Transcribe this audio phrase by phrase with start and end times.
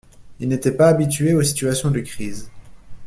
[0.39, 2.49] Il n’était pas habitué aux situations de crise.